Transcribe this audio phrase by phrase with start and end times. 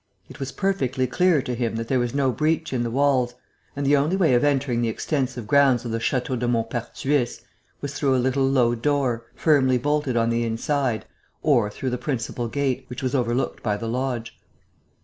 [0.29, 3.35] It was perfectly clear to him that there was no breach in the walls;
[3.75, 7.41] and the only way of entering the extensive grounds of the Château de Maupertuis
[7.81, 11.05] was through a little low door, firmly bolted on the inside,
[11.43, 14.39] or through the principal gate, which was overlooked by the lodge.